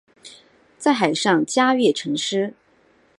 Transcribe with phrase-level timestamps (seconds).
[0.83, 2.55] 有海上嘉月尘诗。